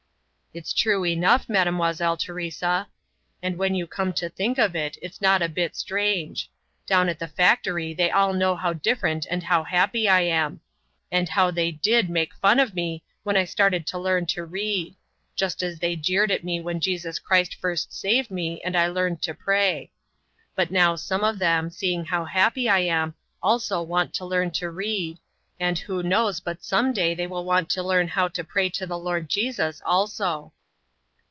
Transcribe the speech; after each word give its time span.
"It's 0.53 0.73
true 0.73 1.05
enough, 1.05 1.47
Mademoiselle 1.47 2.17
Teresa, 2.17 2.89
and 3.41 3.57
when 3.57 3.73
you 3.73 3.87
come 3.87 4.11
to 4.11 4.27
think 4.27 4.57
of 4.57 4.75
it, 4.75 4.97
it's 5.01 5.21
not 5.21 5.41
a 5.41 5.47
bit 5.47 5.77
strange. 5.77 6.51
Down 6.85 7.07
at 7.07 7.19
the 7.19 7.29
factory 7.29 7.93
they 7.93 8.11
all 8.11 8.33
know 8.33 8.57
how 8.57 8.73
different 8.73 9.25
and 9.29 9.43
how 9.43 9.63
happy 9.63 10.09
I 10.09 10.23
am. 10.23 10.59
And 11.09 11.29
how 11.29 11.51
they 11.51 11.71
did 11.71 12.09
make 12.09 12.33
fun 12.33 12.59
of 12.59 12.75
me 12.75 13.01
when 13.23 13.37
I 13.37 13.45
started 13.45 13.87
to 13.87 13.97
learn 13.97 14.25
to 14.25 14.43
read; 14.45 14.97
just 15.37 15.63
as 15.63 15.79
they 15.79 15.95
jeered 15.95 16.31
at 16.31 16.43
me 16.43 16.59
when 16.59 16.81
Jesus 16.81 17.17
Christ 17.17 17.55
first 17.55 17.97
saved 17.97 18.29
me 18.29 18.61
and 18.61 18.75
I 18.75 18.87
learned 18.87 19.21
to 19.21 19.33
pray. 19.33 19.89
But 20.53 20.69
now 20.69 20.97
some 20.97 21.23
of 21.23 21.39
them, 21.39 21.69
seeing 21.69 22.03
how 22.03 22.25
happy 22.25 22.67
I 22.67 22.79
am, 22.79 23.15
also 23.41 23.81
want 23.81 24.13
to 24.15 24.25
learn 24.25 24.51
to 24.51 24.69
read, 24.69 25.17
and 25.61 25.77
who 25.77 26.01
knows 26.01 26.39
but 26.39 26.63
some 26.63 26.91
day 26.91 27.13
they 27.13 27.27
will 27.27 27.45
want 27.45 27.69
to 27.69 27.83
know 27.83 28.07
how 28.07 28.27
to 28.27 28.43
pray 28.43 28.67
to 28.67 28.87
the 28.87 28.97
Lord 28.97 29.29
Jesus 29.29 29.79
also." 29.85 30.53